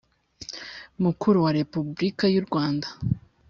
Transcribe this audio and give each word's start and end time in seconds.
Mukuru 1.03 1.37
wa 1.45 1.51
Repubulika 1.59 2.23
y 2.33 2.37
u 2.41 2.43
Rwanda 2.47 2.87